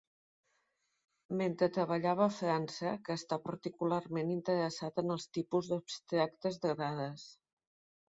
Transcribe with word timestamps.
Mentre 1.41 1.67
treballava 1.75 2.23
a 2.29 2.33
França, 2.39 2.95
que 3.09 3.19
està 3.21 3.41
particularment 3.51 4.35
interessat 4.39 5.01
en 5.05 5.17
els 5.19 5.31
tipus 5.39 5.73
abstractes 5.81 6.63
de 6.69 6.77
dades. 6.87 7.33